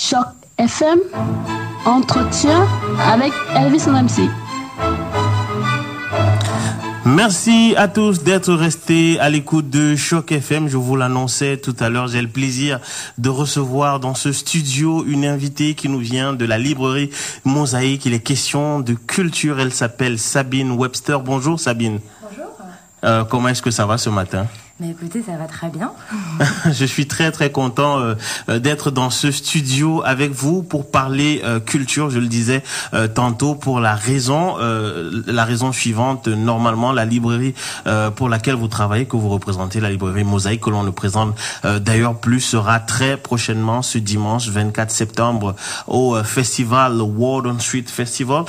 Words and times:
Choc 0.00 0.28
FM, 0.58 1.00
entretien 1.84 2.68
avec 3.00 3.32
Elvis 3.56 3.88
MC. 3.88 4.30
Merci 7.04 7.74
à 7.76 7.88
tous 7.88 8.22
d'être 8.22 8.54
restés 8.54 9.18
à 9.18 9.28
l'écoute 9.28 9.70
de 9.70 9.96
Choc 9.96 10.30
FM. 10.30 10.68
Je 10.68 10.76
vous 10.76 10.94
l'annonçais 10.94 11.56
tout 11.56 11.74
à 11.80 11.88
l'heure, 11.88 12.06
j'ai 12.06 12.22
le 12.22 12.28
plaisir 12.28 12.78
de 13.18 13.28
recevoir 13.28 13.98
dans 13.98 14.14
ce 14.14 14.30
studio 14.30 15.04
une 15.04 15.24
invitée 15.24 15.74
qui 15.74 15.88
nous 15.88 15.98
vient 15.98 16.32
de 16.32 16.44
la 16.44 16.58
librairie 16.58 17.10
Mosaïque. 17.44 18.06
Il 18.06 18.14
est 18.14 18.20
question 18.20 18.78
de 18.78 18.92
culture. 18.92 19.58
Elle 19.58 19.74
s'appelle 19.74 20.20
Sabine 20.20 20.70
Webster. 20.70 21.18
Bonjour 21.18 21.58
Sabine. 21.58 21.98
Bonjour. 22.22 22.46
Euh, 23.02 23.24
comment 23.24 23.48
est-ce 23.48 23.62
que 23.62 23.72
ça 23.72 23.84
va 23.84 23.98
ce 23.98 24.10
matin? 24.10 24.46
Mais 24.80 24.90
écoutez, 24.90 25.24
ça 25.24 25.36
va 25.36 25.46
très 25.46 25.70
bien. 25.70 25.90
je 26.70 26.84
suis 26.84 27.08
très 27.08 27.32
très 27.32 27.50
content 27.50 27.98
euh, 27.98 28.14
euh, 28.48 28.60
d'être 28.60 28.92
dans 28.92 29.10
ce 29.10 29.32
studio 29.32 30.02
avec 30.04 30.30
vous 30.30 30.62
pour 30.62 30.88
parler 30.88 31.40
euh, 31.44 31.58
culture. 31.58 32.10
Je 32.10 32.20
le 32.20 32.28
disais 32.28 32.62
euh, 32.94 33.08
tantôt 33.08 33.56
pour 33.56 33.80
la 33.80 33.96
raison, 33.96 34.54
euh, 34.60 35.22
la 35.26 35.44
raison 35.44 35.72
suivante. 35.72 36.28
Normalement, 36.28 36.92
la 36.92 37.04
librairie 37.04 37.54
pour 38.16 38.28
laquelle 38.28 38.54
vous 38.54 38.68
travaillez, 38.68 39.06
que 39.06 39.16
vous 39.16 39.28
représentez, 39.28 39.80
la 39.80 39.90
librairie 39.90 40.24
Mosaïque, 40.24 40.60
que 40.60 40.70
l'on 40.70 40.82
ne 40.82 40.90
présente 40.90 41.34
d'ailleurs 41.64 42.14
plus, 42.14 42.40
sera 42.40 42.80
très 42.80 43.16
prochainement 43.16 43.82
ce 43.82 43.98
dimanche 43.98 44.48
24 44.48 44.90
septembre 44.90 45.54
au 45.86 46.16
festival 46.22 47.00
Warden 47.00 47.58
Street 47.60 47.84
Festival. 47.86 48.44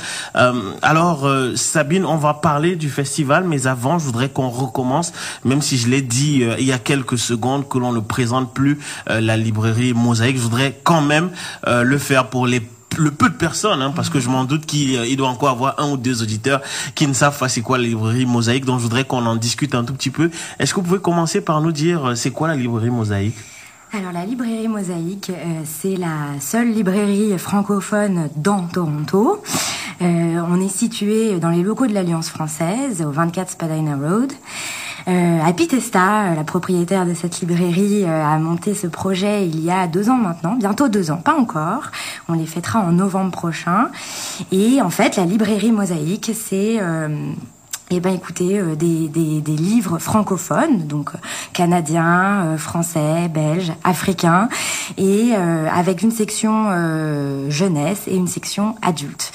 alors, 0.82 1.28
Sabine, 1.56 2.04
on 2.04 2.16
va 2.16 2.34
parler 2.34 2.76
du 2.76 2.90
festival, 2.90 3.44
mais 3.44 3.66
avant, 3.66 3.98
je 3.98 4.04
voudrais 4.04 4.28
qu'on 4.28 4.48
recommence, 4.48 5.12
même 5.44 5.62
si 5.62 5.78
je 5.78 5.88
l'ai 5.88 6.02
dit 6.02 6.19
euh, 6.20 6.56
il 6.58 6.66
y 6.66 6.72
a 6.72 6.78
quelques 6.78 7.18
secondes 7.18 7.68
que 7.68 7.78
l'on 7.78 7.92
ne 7.92 8.00
présente 8.00 8.52
plus 8.52 8.78
euh, 9.08 9.20
la 9.20 9.36
librairie 9.36 9.92
Mosaïque. 9.92 10.36
Je 10.36 10.42
voudrais 10.42 10.80
quand 10.82 11.02
même 11.02 11.30
euh, 11.66 11.82
le 11.82 11.98
faire 11.98 12.28
pour 12.28 12.46
les 12.46 12.62
le 12.98 13.12
peu 13.12 13.28
de 13.28 13.34
personnes, 13.34 13.82
hein, 13.82 13.92
parce 13.94 14.10
que 14.10 14.18
je 14.18 14.28
m'en 14.28 14.42
doute 14.42 14.66
qu'il 14.66 15.16
doit 15.16 15.28
encore 15.28 15.50
avoir 15.50 15.78
un 15.78 15.90
ou 15.90 15.96
deux 15.96 16.24
auditeurs 16.24 16.60
qui 16.96 17.06
ne 17.06 17.12
savent 17.12 17.38
pas 17.38 17.48
c'est 17.48 17.60
quoi 17.60 17.78
la 17.78 17.84
librairie 17.84 18.26
Mosaïque, 18.26 18.64
donc 18.64 18.78
je 18.78 18.82
voudrais 18.82 19.04
qu'on 19.04 19.24
en 19.26 19.36
discute 19.36 19.76
un 19.76 19.84
tout 19.84 19.94
petit 19.94 20.10
peu. 20.10 20.28
Est-ce 20.58 20.74
que 20.74 20.80
vous 20.80 20.86
pouvez 20.86 21.00
commencer 21.00 21.40
par 21.40 21.60
nous 21.60 21.70
dire 21.70 22.12
c'est 22.16 22.32
quoi 22.32 22.48
la 22.48 22.56
librairie 22.56 22.90
Mosaïque? 22.90 23.36
Alors 23.92 24.12
la 24.12 24.24
librairie 24.24 24.68
Mosaïque, 24.68 25.32
c'est 25.64 25.96
la 25.96 26.38
seule 26.40 26.70
librairie 26.72 27.36
francophone 27.38 28.28
dans 28.36 28.62
Toronto. 28.68 29.42
on 30.00 30.60
est 30.60 30.68
situé 30.68 31.38
dans 31.40 31.50
les 31.50 31.62
locaux 31.62 31.86
de 31.86 31.94
l'Alliance 31.94 32.30
française, 32.30 33.02
au 33.02 33.10
24 33.10 33.50
Spadina 33.50 33.96
Road. 33.96 34.32
Euh, 35.08 35.38
Happy 35.42 35.66
Testa, 35.66 36.24
euh, 36.24 36.34
la 36.34 36.44
propriétaire 36.44 37.06
de 37.06 37.14
cette 37.14 37.40
librairie, 37.40 38.04
euh, 38.04 38.24
a 38.24 38.38
monté 38.38 38.74
ce 38.74 38.86
projet 38.86 39.46
il 39.46 39.60
y 39.64 39.70
a 39.70 39.86
deux 39.86 40.10
ans 40.10 40.16
maintenant, 40.16 40.56
bientôt 40.56 40.88
deux 40.88 41.10
ans, 41.10 41.16
pas 41.16 41.34
encore. 41.34 41.90
On 42.28 42.34
les 42.34 42.46
fêtera 42.46 42.80
en 42.80 42.92
novembre 42.92 43.30
prochain. 43.30 43.88
Et 44.52 44.80
en 44.82 44.90
fait, 44.90 45.16
la 45.16 45.24
librairie 45.24 45.72
Mosaïque, 45.72 46.32
c'est 46.34 46.80
eh 47.90 48.00
ben 48.00 48.14
écoutez, 48.14 48.62
des, 48.76 49.08
des, 49.08 49.40
des, 49.40 49.56
livres 49.56 49.98
francophones, 49.98 50.86
donc 50.86 51.10
canadiens, 51.52 52.56
français, 52.56 53.28
belges, 53.28 53.72
africains, 53.84 54.48
et 54.96 55.34
avec 55.34 56.02
une 56.02 56.12
section 56.12 56.70
jeunesse 57.48 58.02
et 58.06 58.14
une 58.14 58.28
section 58.28 58.76
adulte. 58.82 59.32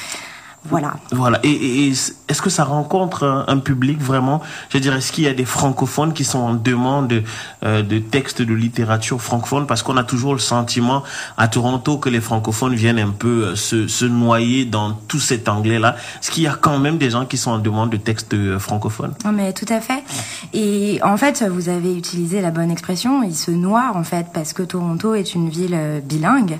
Voilà. 0.67 0.95
Voilà. 1.11 1.39
Et, 1.43 1.51
et, 1.51 1.93
est-ce 2.27 2.41
que 2.41 2.49
ça 2.49 2.63
rencontre 2.63 3.45
un, 3.47 3.57
public 3.59 4.01
vraiment? 4.01 4.41
Je 4.69 4.77
veux 4.77 4.81
dire, 4.81 4.95
est-ce 4.95 5.11
qu'il 5.11 5.25
y 5.25 5.27
a 5.27 5.33
des 5.33 5.45
francophones 5.45 6.13
qui 6.13 6.23
sont 6.23 6.39
en 6.39 6.53
demande 6.55 7.07
de, 7.07 7.23
euh, 7.63 7.83
de 7.83 7.99
textes 7.99 8.41
de 8.41 8.53
littérature 8.53 9.21
francophone? 9.21 9.67
Parce 9.67 9.83
qu'on 9.83 9.97
a 9.97 10.03
toujours 10.03 10.33
le 10.33 10.39
sentiment 10.39 11.03
à 11.37 11.47
Toronto 11.47 11.97
que 11.97 12.09
les 12.09 12.21
francophones 12.21 12.73
viennent 12.73 12.97
un 12.97 13.11
peu 13.11 13.45
euh, 13.45 13.55
se, 13.55 13.87
se 13.87 14.05
noyer 14.05 14.65
dans 14.65 14.93
tout 14.93 15.19
cet 15.19 15.47
anglais-là. 15.47 15.95
Est-ce 16.19 16.31
qu'il 16.31 16.43
y 16.43 16.47
a 16.47 16.55
quand 16.55 16.79
même 16.79 16.97
des 16.97 17.11
gens 17.11 17.25
qui 17.25 17.37
sont 17.37 17.51
en 17.51 17.59
demande 17.59 17.91
de 17.91 17.97
textes 17.97 18.33
euh, 18.33 18.57
francophones? 18.57 19.13
Non, 19.23 19.31
mais 19.31 19.53
tout 19.53 19.67
à 19.69 19.79
fait. 19.79 20.03
Et 20.53 20.99
en 21.03 21.17
fait, 21.17 21.43
vous 21.47 21.69
avez 21.69 21.95
utilisé 21.95 22.41
la 22.41 22.49
bonne 22.49 22.71
expression. 22.71 23.21
Ils 23.21 23.35
se 23.35 23.51
noient 23.51 23.91
en 23.93 24.03
fait 24.03 24.27
parce 24.33 24.53
que 24.53 24.63
Toronto 24.63 25.13
est 25.13 25.35
une 25.35 25.49
ville 25.49 26.01
bilingue. 26.03 26.57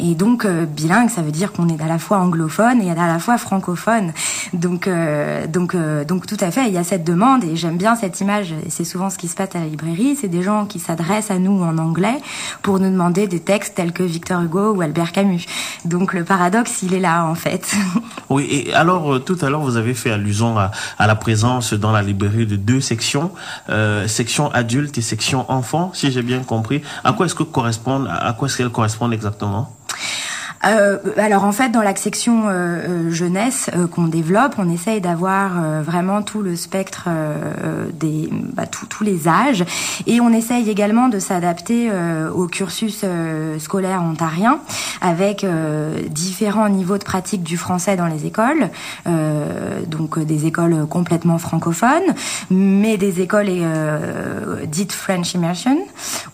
Et 0.00 0.14
donc 0.16 0.46
bilingue, 0.46 1.08
ça 1.08 1.22
veut 1.22 1.32
dire 1.32 1.52
qu'on 1.52 1.68
est 1.68 1.80
à 1.80 1.86
la 1.86 1.98
fois 1.98 2.18
anglophone 2.18 2.82
et 2.82 2.90
à 2.90 2.94
la 2.94 3.18
fois 3.18 3.38
francophone. 3.44 4.12
Donc, 4.52 4.88
euh, 4.88 5.46
donc, 5.46 5.74
euh, 5.74 6.04
donc 6.04 6.26
tout 6.26 6.36
à 6.40 6.50
fait, 6.50 6.66
il 6.66 6.72
y 6.72 6.78
a 6.78 6.84
cette 6.84 7.04
demande 7.04 7.44
et 7.44 7.54
j'aime 7.54 7.76
bien 7.76 7.94
cette 7.94 8.20
image. 8.20 8.52
Et 8.66 8.70
c'est 8.70 8.84
souvent 8.84 9.10
ce 9.10 9.18
qui 9.18 9.28
se 9.28 9.36
passe 9.36 9.54
à 9.54 9.60
la 9.60 9.66
librairie. 9.66 10.16
C'est 10.20 10.28
des 10.28 10.42
gens 10.42 10.66
qui 10.66 10.80
s'adressent 10.80 11.30
à 11.30 11.38
nous 11.38 11.62
en 11.62 11.78
anglais 11.78 12.16
pour 12.62 12.80
nous 12.80 12.90
demander 12.90 13.28
des 13.28 13.40
textes 13.40 13.76
tels 13.76 13.92
que 13.92 14.02
Victor 14.02 14.42
Hugo 14.42 14.72
ou 14.74 14.80
Albert 14.80 15.12
Camus. 15.12 15.44
Donc 15.84 16.12
le 16.12 16.24
paradoxe, 16.24 16.82
il 16.82 16.94
est 16.94 17.00
là 17.00 17.24
en 17.24 17.34
fait. 17.34 17.74
Oui. 18.30 18.48
Et 18.50 18.72
alors 18.72 19.14
euh, 19.14 19.18
tout 19.18 19.36
à 19.42 19.50
l'heure, 19.50 19.60
vous 19.60 19.76
avez 19.76 19.92
fait 19.92 20.10
allusion 20.10 20.58
à, 20.58 20.70
la 20.98 21.14
présence 21.14 21.74
dans 21.74 21.92
la 21.92 22.02
librairie 22.02 22.46
de 22.46 22.56
deux 22.56 22.80
sections, 22.80 23.30
section 24.06 24.50
adulte 24.50 24.96
et 24.98 25.02
section 25.02 25.44
enfant, 25.50 25.92
si 25.94 26.10
j'ai 26.10 26.22
bien 26.22 26.40
compris. 26.40 26.82
À 27.04 27.12
quoi 27.12 27.26
est-ce 27.26 27.34
que 27.34 27.42
correspondent, 27.42 28.08
à 28.10 28.32
quoi 28.32 28.48
est-ce 28.48 28.56
qu'elles 28.56 28.70
correspondent 28.70 29.12
exactement? 29.12 29.70
Euh, 30.66 30.98
alors 31.16 31.44
en 31.44 31.52
fait, 31.52 31.70
dans 31.70 31.82
la 31.82 31.94
section 31.94 32.48
euh, 32.48 32.50
euh, 32.50 33.10
jeunesse 33.10 33.70
qu'on 33.90 34.04
développe, 34.04 34.54
on 34.58 34.70
essaye 34.70 35.00
d'avoir 35.00 35.52
vraiment 35.82 36.22
tout 36.22 36.42
le 36.42 36.56
spectre 36.56 37.08
des 37.92 38.28
bah, 38.52 38.64
tous 38.66 39.04
les 39.04 39.28
âges. 39.28 39.64
Et 40.06 40.20
on 40.20 40.30
essaye 40.30 40.68
également 40.68 41.08
de 41.08 41.18
s'adapter 41.18 41.90
au 42.34 42.46
cursus 42.46 43.04
scolaire 43.58 44.02
ontarien 44.02 44.58
avec 45.00 45.46
différents 46.10 46.68
niveaux 46.68 46.98
de 46.98 47.04
pratique 47.04 47.42
du 47.42 47.56
français 47.56 47.96
dans 47.96 48.06
les 48.06 48.26
écoles, 48.26 48.70
donc 49.86 50.18
des 50.18 50.46
écoles 50.46 50.86
complètement 50.86 51.38
francophones, 51.38 52.14
mais 52.50 52.96
des 52.96 53.20
écoles 53.20 53.50
dites 54.66 54.92
French 54.92 55.34
immersion 55.34 55.78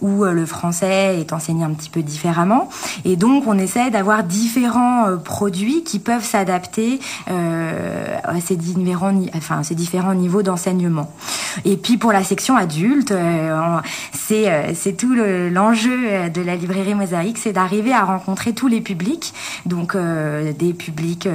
où 0.00 0.24
le 0.24 0.46
français 0.46 1.20
est 1.20 1.32
enseigné 1.32 1.64
un 1.64 1.70
petit 1.70 1.90
peu 1.90 2.02
différemment. 2.02 2.68
Et 3.04 3.16
donc 3.16 3.44
on 3.46 3.58
essaie 3.58 3.90
d'avoir 3.90 4.19
différents 4.22 5.06
euh, 5.06 5.16
produits 5.16 5.82
qui 5.84 5.98
peuvent 5.98 6.24
s'adapter 6.24 7.00
euh, 7.30 8.16
à 8.24 8.40
ces 8.40 8.56
différents, 8.56 9.14
enfin, 9.36 9.62
ces 9.62 9.74
différents 9.74 10.14
niveaux 10.14 10.42
d'enseignement. 10.42 11.12
Et 11.64 11.76
puis 11.76 11.96
pour 11.96 12.12
la 12.12 12.22
section 12.22 12.56
adulte, 12.56 13.12
euh, 13.12 13.78
c'est 14.12 14.74
c'est 14.74 14.96
tout 14.96 15.14
l'enjeu 15.14 16.30
de 16.30 16.40
la 16.40 16.56
librairie 16.56 16.94
Mosaïque, 16.94 17.38
c'est 17.38 17.52
d'arriver 17.52 17.92
à 17.92 18.04
rencontrer 18.04 18.52
tous 18.52 18.68
les 18.68 18.80
publics, 18.80 19.34
donc 19.66 19.96
des 19.96 20.72
publics 20.72 21.28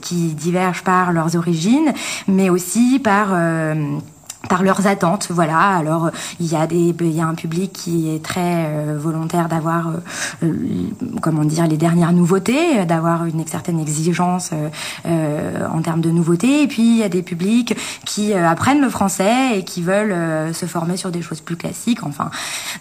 qui 0.00 0.34
divergent 0.34 0.82
par 0.82 1.12
leurs 1.12 1.36
origines, 1.36 1.92
mais 2.26 2.50
aussi 2.50 2.98
par 2.98 3.28
par 4.48 4.62
leurs 4.62 4.86
attentes. 4.86 5.28
Voilà. 5.30 5.58
Alors 5.58 6.10
il 6.40 6.46
y 6.46 6.56
a 6.56 6.66
des 6.66 6.94
il 7.00 7.14
y 7.14 7.20
a 7.20 7.26
un 7.26 7.34
public 7.34 7.72
qui 7.72 8.14
est 8.14 8.22
très 8.22 8.66
euh, 8.66 8.98
volontaire 8.98 9.48
d'avoir 9.48 9.92
euh, 10.42 10.52
comment 11.20 11.44
dire 11.44 11.66
les 11.66 11.76
dernières 11.76 12.12
nouveautés, 12.12 12.84
d'avoir 12.84 13.24
une 13.24 13.46
certaine 13.46 13.80
exigence 13.80 14.50
euh, 15.06 15.66
en 15.72 15.82
termes 15.82 16.00
de 16.00 16.10
nouveautés. 16.10 16.62
Et 16.62 16.66
puis 16.66 16.82
il 16.82 16.96
y 16.96 17.02
a 17.02 17.08
des 17.08 17.22
publics 17.22 17.76
qui 18.04 18.32
apprennent 18.32 18.80
le 18.80 18.90
français 18.90 19.58
et 19.58 19.64
qui 19.64 19.82
veulent 19.82 20.54
se 20.54 20.66
former 20.66 20.96
sur 20.96 21.10
des 21.10 21.22
choses 21.22 21.40
plus 21.40 21.56
classiques. 21.56 22.04
Enfin, 22.04 22.30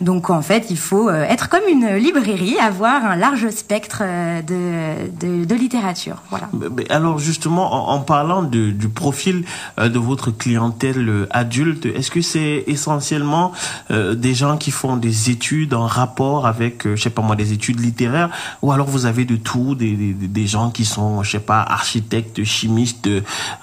donc 0.01 0.29
en 0.29 0.41
fait 0.41 0.67
il 0.69 0.77
faut 0.77 1.09
être 1.09 1.49
comme 1.49 1.67
une 1.69 1.95
librairie, 1.95 2.57
avoir 2.59 3.05
un 3.05 3.15
large 3.15 3.49
spectre 3.49 4.03
de 4.47 5.45
de, 5.45 5.55
littérature. 5.55 6.17
Voilà. 6.29 6.49
Alors 6.89 7.19
justement 7.19 7.89
en, 7.91 7.99
parlant 7.99 8.43
du 8.43 8.89
profil 8.89 9.45
de 9.77 9.99
votre 9.99 10.31
clientèle 10.31 11.27
adulte 11.31 11.54
est-ce 11.61 12.11
que 12.11 12.21
c'est 12.21 12.63
essentiellement 12.67 13.51
euh, 13.91 14.16
des 14.16 14.33
gens 14.33 14.57
qui 14.57 14.71
font 14.71 14.97
des 14.97 15.29
études 15.29 15.73
en 15.73 15.88
rapport 15.88 16.47
avec, 16.47 16.85
euh, 16.85 16.95
je 16.95 17.03
sais 17.03 17.09
pas 17.09 17.21
moi, 17.21 17.35
des 17.35 17.53
études 17.53 17.79
littéraires, 17.79 18.29
ou 18.61 18.71
alors 18.71 18.88
vous 18.88 19.05
avez 19.05 19.25
de 19.25 19.35
tout, 19.35 19.75
des, 19.75 19.95
des, 19.95 20.47
gens 20.47 20.71
qui 20.71 20.85
sont, 20.85 21.24
je 21.24 21.31
sais 21.31 21.39
pas, 21.39 21.62
architectes, 21.62 22.44
chimistes, 22.44 23.09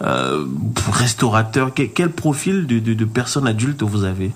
euh, 0.03 0.47
restaurateurs? 0.91 1.73
Quel, 1.75 1.91
quel 1.91 2.11
profil 2.11 2.67
de, 2.67 2.79
de 2.79 3.05
personnes 3.05 3.47
adultes 3.47 3.83
vous 3.83 4.05
avez? 4.05 4.33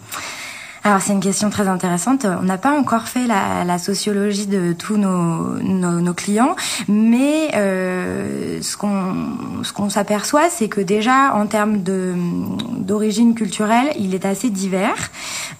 Alors 0.86 1.00
c'est 1.00 1.14
une 1.14 1.20
question 1.20 1.50
très 1.50 1.66
intéressante. 1.66 2.26
On 2.26 2.44
n'a 2.44 2.58
pas 2.58 2.70
encore 2.70 3.08
fait 3.08 3.26
la, 3.26 3.76
sociologie 3.78 4.46
de 4.46 4.72
tous 4.72 4.96
nos, 4.96 6.14
clients, 6.14 6.54
mais 6.86 7.50
euh, 7.56 8.62
ce 8.62 8.76
qu'on 8.76 9.64
ce 9.64 9.72
qu'on 9.72 9.90
s'aperçoit, 9.90 10.48
c'est 10.48 10.68
que 10.68 10.80
déjà 10.80 11.34
en 11.34 11.46
termes 11.46 11.78
d'origine 11.82 13.34
culturelle, 13.34 13.88
il 13.98 14.14
est 14.14 14.24
assez 14.24 14.48
divers. 14.48 15.10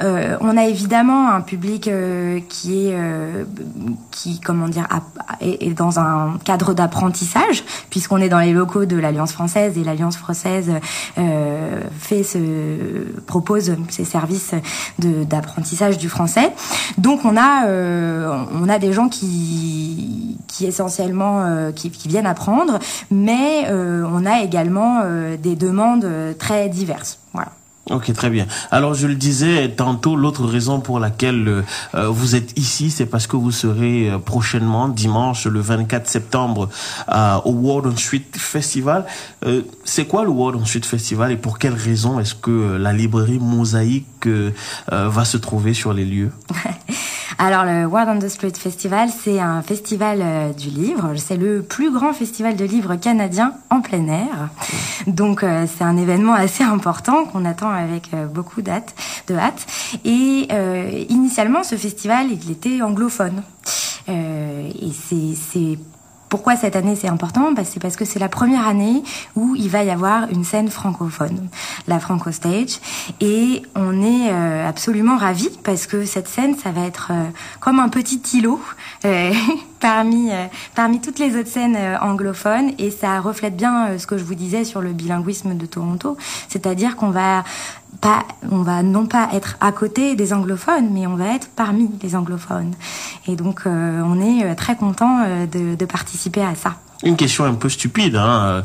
Euh, 0.01 0.37
on 0.41 0.57
a 0.57 0.67
évidemment 0.67 1.31
un 1.31 1.41
public 1.41 1.89
euh, 1.89 2.39
qui 2.49 2.87
est 2.87 2.97
qui 4.13 4.39
comment 4.39 4.69
dire 4.69 4.87
est, 5.41 5.75
dans 5.75 5.99
un 5.99 6.39
cadre 6.45 6.73
d'apprentissage, 6.73 7.65
puisqu'on 7.91 8.19
est 8.19 8.29
dans 8.29 8.39
les 8.39 8.53
locaux 8.53 8.85
de 8.85 8.97
l'Alliance 8.97 9.33
française 9.33 9.77
et 9.77 9.83
l'Alliance 9.83 10.17
française 10.17 10.71
fait 11.99 12.23
ce 12.23 12.39
propose 13.27 13.75
ses 13.89 14.05
services 14.05 14.55
de 15.01 15.16
d'apprentissage 15.25 15.99
du 15.99 16.09
français. 16.09 16.53
Donc 16.99 17.25
on 17.25 17.37
a 17.37 17.67
on 17.67 18.69
a 18.69 18.79
des 18.79 18.93
gens 18.93 19.09
qui 19.09 20.37
qui 20.47 20.67
essentiellement 20.67 21.71
qui, 21.75 21.91
qui, 21.91 22.09
viennent 22.09 22.27
apprendre, 22.27 22.79
mais 23.11 23.71
on 23.71 24.25
a 24.27 24.43
également 24.43 25.03
des 25.43 25.57
demandes 25.57 26.07
très 26.39 26.69
diverses. 26.69 27.19
Voilà. 27.33 27.53
Ok, 27.89 28.13
très 28.15 28.31
bien. 28.31 28.49
Alors, 28.73 28.95
je 28.95 29.07
le 29.07 29.15
disais 29.15 29.69
tantôt, 29.69 30.17
l'autre 30.17 30.45
raison 30.45 30.81
pour 30.81 30.99
laquelle 30.99 31.47
euh, 31.47 31.63
euh, 31.95 32.09
vous 32.09 32.35
êtes 32.35 32.59
ici, 32.59 32.91
c'est 32.91 33.07
parce 33.07 33.29
que 33.29 33.37
vous 33.37 33.53
serez 33.53 34.11
euh, 34.11 34.19
prochainement, 34.19 34.89
dimanche, 34.89 35.47
le 35.47 35.61
24 35.61 36.09
septembre, 36.09 36.69
au 37.45 37.53
World 37.53 37.93
on 37.93 37.97
Street 37.97 38.25
Festival. 38.33 39.07
c'est 39.85 40.07
quoi 40.07 40.25
le 40.25 40.31
World 40.31 40.61
on 40.61 40.65
Street 40.65 40.81
Festival 40.83 41.31
et 41.31 41.37
pour 41.37 41.61
quelle 41.61 41.75
raison 41.75 42.19
est-ce 42.19 42.35
que 42.35 42.77
la 42.77 42.93
librairie 42.93 43.39
Mosaïque 43.39 44.29
va 44.89 45.25
se 45.25 45.37
trouver 45.37 45.73
sur 45.73 45.93
les 45.93 46.05
lieux? 46.05 46.33
Alors 47.39 47.65
le 47.67 47.85
World 47.85 48.09
on 48.09 48.19
the 48.19 48.31
Street 48.31 48.55
Festival, 48.59 49.11
c'est 49.11 49.41
un 49.41 49.61
festival 49.61 50.21
euh, 50.23 50.53
du 50.55 50.71
livre. 50.71 51.13
C'est 51.17 51.37
le 51.37 51.61
plus 51.61 51.93
grand 51.93 52.15
festival 52.15 52.57
de 52.57 52.65
livres 52.65 52.97
canadien 52.97 53.53
en 53.69 53.83
plein 53.83 54.09
air. 54.09 54.49
Donc 55.07 55.43
euh, 55.43 55.67
c'est 55.67 55.85
un 55.85 55.99
événement 55.99 56.33
assez 56.33 56.65
important 56.65 57.27
qu'on 57.27 57.45
attend 57.45 57.69
avec 57.69 58.09
euh, 58.15 58.25
beaucoup 58.25 58.63
de 58.63 58.71
hâte. 58.71 59.67
Et 60.07 60.49
initialement, 61.11 61.63
ce 61.63 61.77
festival, 61.77 62.29
il 62.31 62.51
était 62.51 62.81
anglophone. 62.81 63.43
et 64.09 64.93
c'est 64.95 65.79
pourquoi 66.29 66.57
cette 66.57 66.77
année 66.77 66.97
c'est 66.97 67.09
important? 67.09 67.53
Bah, 67.53 67.63
C'est 67.65 67.81
parce 67.81 67.97
que 67.97 68.05
c'est 68.05 68.19
la 68.19 68.29
première 68.29 68.67
année 68.67 69.03
où 69.35 69.55
il 69.57 69.69
va 69.69 69.85
y 69.85 69.91
avoir 69.91 70.29
une 70.31 70.45
scène 70.45 70.69
francophone, 70.69 71.49
la 71.87 72.01
Franco 72.01 72.33
Stage, 72.33 72.81
et 73.21 73.63
on 73.75 74.03
est 74.03 74.31
euh, 74.31 74.69
absolument 74.69 75.17
ravis 75.17 75.51
parce 75.63 75.87
que 75.87 76.05
cette 76.05 76.29
scène, 76.29 76.57
ça 76.57 76.71
va 76.71 76.83
être 76.83 77.09
euh, 77.13 77.25
comme 77.61 77.79
un 77.79 77.89
petit 77.89 78.21
îlot 78.35 78.61
euh, 79.05 79.33
parmi 79.81 80.31
parmi 80.75 81.01
toutes 81.01 81.19
les 81.19 81.37
autres 81.37 81.49
scènes 81.49 81.77
anglophones, 82.01 82.73
et 82.79 82.91
ça 82.91 83.21
reflète 83.21 83.57
bien 83.57 83.99
ce 83.99 84.07
que 84.07 84.17
je 84.17 84.25
vous 84.25 84.35
disais 84.35 84.65
sur 84.65 84.81
le 84.81 84.93
bilinguisme 84.93 85.55
de 85.55 85.67
Toronto, 85.67 86.17
c'est-à-dire 86.49 86.97
qu'on 86.97 87.11
va 87.11 87.45
on 88.51 88.63
va 88.63 88.83
non 88.83 89.07
pas 89.07 89.29
être 89.33 89.57
à 89.61 89.73
côté 89.73 90.17
des 90.17 90.33
anglophones, 90.33 90.91
mais 90.91 91.07
on 91.07 91.17
va 91.17 91.35
être 91.35 91.49
parmi 91.55 91.91
les 92.03 92.15
anglophones. 92.15 92.75
Et 93.29 93.37
donc, 93.37 93.63
euh, 93.67 94.03
on 94.05 94.21
est 94.21 94.45
euh, 94.45 94.55
très 94.55 94.77
content 94.77 95.23
euh, 95.25 95.47
de, 95.47 95.85
participer 95.85 96.43
à 96.43 96.55
ça. 96.55 96.77
Une 97.05 97.17
question 97.17 97.45
un 97.45 97.55
peu 97.55 97.69
stupide. 97.69 98.17
Hein. 98.17 98.65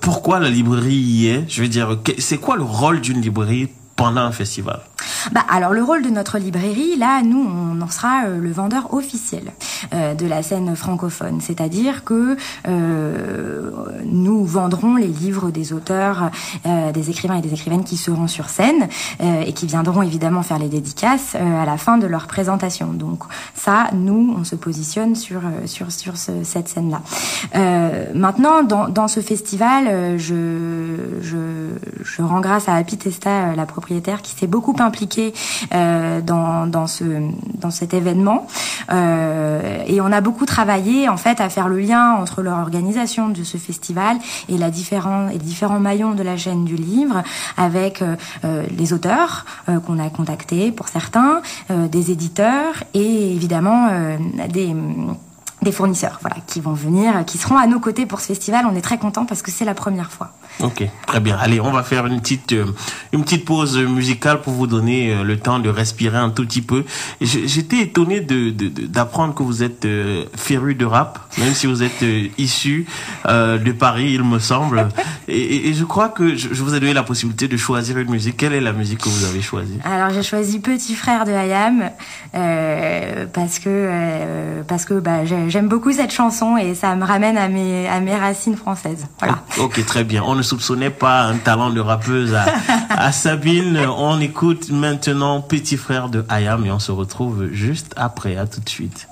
Pourquoi 0.00 0.38
la 0.38 0.48
librairie 0.48 0.94
y 0.94 1.28
est? 1.28 1.44
Je 1.48 1.62
veux 1.62 1.68
dire, 1.68 1.98
c'est 2.18 2.38
quoi 2.38 2.56
le 2.56 2.62
rôle 2.62 3.00
d'une 3.00 3.20
librairie 3.20 3.68
pendant 3.96 4.22
un 4.22 4.32
festival? 4.32 4.80
Bah, 5.32 5.44
alors 5.48 5.72
le 5.72 5.82
rôle 5.82 6.02
de 6.02 6.10
notre 6.10 6.38
librairie, 6.38 6.96
là, 6.96 7.22
nous, 7.22 7.38
on 7.38 7.80
en 7.80 7.88
sera 7.88 8.24
euh, 8.24 8.38
le 8.38 8.50
vendeur 8.50 8.94
officiel 8.94 9.52
euh, 9.92 10.14
de 10.14 10.26
la 10.26 10.42
scène 10.42 10.74
francophone. 10.76 11.40
C'est-à-dire 11.40 12.04
que 12.04 12.36
euh, 12.68 13.70
nous 14.04 14.44
vendrons 14.44 14.96
les 14.96 15.08
livres 15.08 15.50
des 15.50 15.72
auteurs, 15.72 16.30
des 16.64 17.10
écrivains 17.10 17.36
et 17.36 17.40
des 17.40 17.52
écrivaines 17.52 17.84
qui 17.84 17.96
seront 17.96 18.26
sur 18.26 18.48
scène 18.48 18.88
et 19.20 19.52
qui 19.52 19.66
viendront 19.66 20.02
évidemment 20.02 20.42
faire 20.42 20.58
les 20.58 20.68
dédicaces 20.68 21.34
à 21.34 21.64
la 21.64 21.76
fin 21.76 21.98
de 21.98 22.06
leur 22.06 22.26
présentation. 22.26 22.92
Donc 22.92 23.22
ça, 23.54 23.88
nous, 23.92 24.34
on 24.38 24.44
se 24.44 24.56
positionne 24.56 25.14
sur 25.14 25.40
cette 26.16 26.68
scène-là. 26.68 27.00
maintenant, 28.14 28.62
dans, 28.62 29.08
ce 29.08 29.20
festival, 29.20 30.18
je, 30.18 30.96
rends 32.18 32.40
grâce 32.40 32.68
à 32.68 32.74
Happy 32.74 32.98
la 33.56 33.66
propriétaire, 33.66 34.22
qui 34.22 34.34
s'est 34.34 34.46
beaucoup 34.46 34.76
impliquée 34.78 34.91
euh, 35.74 36.20
dans, 36.20 36.66
dans, 36.66 36.86
ce, 36.86 37.04
dans 37.54 37.70
cet 37.70 37.94
événement. 37.94 38.46
Euh, 38.92 39.82
et 39.86 40.00
on 40.00 40.12
a 40.12 40.20
beaucoup 40.20 40.46
travaillé 40.46 41.08
en 41.08 41.16
fait 41.16 41.40
à 41.40 41.48
faire 41.48 41.68
le 41.68 41.78
lien 41.80 42.14
entre 42.14 42.42
l'organisation 42.42 43.28
de 43.28 43.42
ce 43.44 43.56
festival 43.56 44.18
et 44.48 44.58
la 44.58 44.70
différent, 44.70 45.28
et 45.28 45.34
les 45.34 45.38
différents 45.38 45.80
maillons 45.80 46.12
de 46.12 46.22
la 46.22 46.36
chaîne 46.36 46.64
du 46.64 46.76
livre 46.76 47.22
avec 47.56 48.02
euh, 48.02 48.16
les 48.76 48.92
auteurs 48.92 49.44
qu'on 49.86 49.98
a 49.98 50.08
contactés 50.10 50.72
pour 50.72 50.88
certains, 50.88 51.40
des 51.70 52.10
éditeurs 52.10 52.84
et 52.94 53.34
évidemment 53.34 53.88
des 54.48 54.74
des 55.62 55.72
fournisseurs 55.72 56.18
voilà 56.20 56.36
qui 56.46 56.60
vont 56.60 56.72
venir 56.72 57.24
qui 57.24 57.38
seront 57.38 57.56
à 57.56 57.66
nos 57.66 57.78
côtés 57.80 58.04
pour 58.04 58.20
ce 58.20 58.26
festival 58.26 58.66
on 58.70 58.74
est 58.74 58.82
très 58.82 58.98
content 58.98 59.24
parce 59.24 59.42
que 59.42 59.50
c'est 59.50 59.64
la 59.64 59.74
première 59.74 60.10
fois 60.10 60.32
Ok, 60.60 60.84
très 61.06 61.20
bien. 61.20 61.36
Allez, 61.40 61.60
on 61.60 61.72
va 61.72 61.82
faire 61.82 62.06
une 62.06 62.20
petite 62.20 62.52
euh, 62.52 62.66
une 63.12 63.24
petite 63.24 63.44
pause 63.44 63.76
musicale 63.78 64.40
pour 64.42 64.52
vous 64.52 64.66
donner 64.66 65.12
euh, 65.12 65.24
le 65.24 65.38
temps 65.38 65.58
de 65.58 65.68
respirer 65.68 66.18
un 66.18 66.30
tout 66.30 66.44
petit 66.44 66.62
peu. 66.62 66.84
J'étais 67.20 67.78
étonné 67.78 68.20
de 68.20 68.50
d'apprendre 68.86 69.34
que 69.34 69.42
vous 69.42 69.62
êtes 69.62 69.84
euh, 69.84 70.24
féru 70.36 70.74
de 70.74 70.84
rap, 70.84 71.18
même 71.38 71.54
si 71.54 71.66
vous 71.66 71.82
êtes 71.82 72.04
issu 72.38 72.86
de 73.26 73.72
Paris, 73.72 74.12
il 74.12 74.22
me 74.22 74.38
semble. 74.38 74.88
Et, 75.28 75.68
et 75.68 75.74
je 75.74 75.84
crois 75.84 76.08
que 76.08 76.36
je, 76.36 76.48
vous 76.62 76.74
ai 76.74 76.80
donné 76.80 76.92
la 76.92 77.02
possibilité 77.02 77.48
de 77.48 77.56
choisir 77.56 77.98
une 77.98 78.10
musique. 78.10 78.36
Quelle 78.36 78.52
est 78.52 78.60
la 78.60 78.72
musique 78.72 79.00
que 79.00 79.08
vous 79.08 79.24
avez 79.24 79.42
choisie? 79.42 79.78
Alors 79.84 80.10
j'ai 80.10 80.22
choisi 80.22 80.60
Petit 80.60 80.94
Frère 80.94 81.24
de 81.24 81.32
Hayam 81.32 81.90
parce 83.32 83.58
que 83.58 84.62
parce 84.68 84.84
que 84.84 84.94
bah, 84.94 85.24
j'aime 85.24 85.68
beaucoup 85.68 85.92
cette 85.92 86.12
chanson 86.12 86.56
et 86.56 86.74
ça 86.74 86.94
me 86.94 87.04
ramène 87.04 87.36
à 87.36 87.48
mes 87.48 87.88
à 87.88 88.00
mes 88.00 88.14
racines 88.14 88.56
françaises. 88.56 89.06
Voilà. 89.18 89.42
Ok, 89.58 89.84
très 89.86 90.04
bien. 90.04 90.22
On 90.24 90.41
ne 90.42 90.46
soupçonnait 90.48 90.90
pas 90.90 91.22
un 91.22 91.36
talent 91.36 91.70
de 91.70 91.80
rappeuse 91.80 92.34
à, 92.90 93.12
Sabine. 93.12 93.78
On 93.96 94.20
écoute 94.20 94.70
maintenant 94.70 95.40
Petit 95.40 95.76
Frère 95.76 96.08
de 96.08 96.24
Ayam 96.28 96.66
et 96.66 96.72
on 96.72 96.80
se 96.80 96.90
retrouve 96.90 97.46
juste 97.52 97.92
après. 97.94 98.36
À 98.36 98.46
tout 98.46 98.60
de 98.60 98.68
suite. 98.68 99.06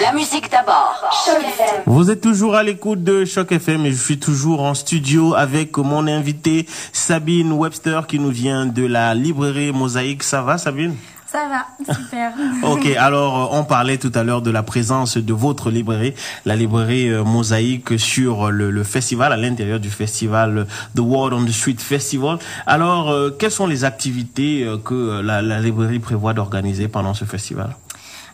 La 0.00 0.12
musique 0.12 0.48
d'abord. 0.48 0.94
Choc 1.26 1.42
FM. 1.42 1.82
Vous 1.86 2.10
êtes 2.10 2.20
toujours 2.20 2.54
à 2.54 2.62
l'écoute 2.62 3.02
de 3.02 3.24
Choc 3.24 3.50
FM 3.50 3.84
et 3.84 3.90
je 3.90 4.00
suis 4.00 4.20
toujours 4.20 4.62
en 4.62 4.74
studio 4.74 5.34
avec 5.34 5.76
mon 5.76 6.06
invité 6.06 6.66
Sabine 6.92 7.52
Webster 7.52 8.06
qui 8.06 8.20
nous 8.20 8.30
vient 8.30 8.66
de 8.66 8.86
la 8.86 9.12
librairie 9.16 9.72
Mosaïque. 9.72 10.22
Ça 10.22 10.42
va 10.42 10.56
Sabine? 10.56 10.94
Ça 11.30 11.46
va, 11.48 11.94
super. 11.94 12.32
ok, 12.64 12.86
alors 12.98 13.54
euh, 13.54 13.58
on 13.58 13.64
parlait 13.64 13.98
tout 13.98 14.10
à 14.14 14.24
l'heure 14.24 14.42
de 14.42 14.50
la 14.50 14.64
présence 14.64 15.16
de 15.16 15.32
votre 15.32 15.70
librairie, 15.70 16.12
la 16.44 16.56
librairie 16.56 17.08
euh, 17.08 17.22
Mosaïque 17.22 18.00
sur 18.00 18.50
le, 18.50 18.82
festival, 18.82 19.32
à 19.32 19.36
l'intérieur 19.36 19.78
du 19.78 19.90
festival 19.90 20.66
The 20.96 21.00
World 21.00 21.34
on 21.34 21.44
the 21.44 21.52
Street 21.52 21.76
Festival. 21.78 22.38
Alors, 22.66 23.10
euh, 23.10 23.30
quelles 23.30 23.52
sont 23.52 23.68
les 23.68 23.84
activités 23.84 24.66
que 24.84 25.20
la 25.20 25.40
librairie 25.60 26.00
prévoit 26.00 26.34
d'organiser 26.34 26.88
pendant 26.88 27.14
ce 27.14 27.24
festival? 27.24 27.76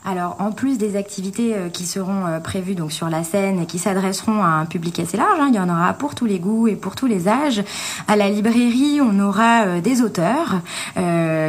Alors, 0.07 0.37
en 0.39 0.53
plus 0.53 0.79
des 0.79 0.95
activités 0.95 1.53
euh, 1.57 1.69
qui 1.69 1.85
seront 1.85 2.27
euh, 2.27 2.39
prévues 2.39 2.77
donc 2.77 2.93
sur 2.93 3.09
la 3.09 3.25
scène 3.25 3.61
et 3.61 3.67
qui 3.67 3.81
s'adresseront 3.81 4.41
à 4.45 4.47
un 4.47 4.65
public 4.65 5.01
assez 5.01 5.17
large, 5.17 5.41
hein, 5.41 5.49
il 5.51 5.57
y 5.57 5.59
en 5.59 5.69
aura 5.69 5.93
pour 5.95 6.15
tous 6.15 6.27
les 6.27 6.39
goûts 6.39 6.69
et 6.69 6.77
pour 6.77 6.95
tous 6.95 7.07
les 7.07 7.27
âges. 7.27 7.65
À 8.07 8.15
la 8.15 8.31
librairie, 8.31 9.01
on 9.03 9.19
aura 9.19 9.63
euh, 9.63 9.81
des 9.81 10.03
auteurs 10.03 10.61